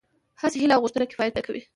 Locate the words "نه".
1.37-1.41